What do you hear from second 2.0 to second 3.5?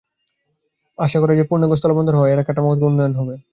হওয়ার পর এর অবকাঠামোগত উন্নয়ন হবে।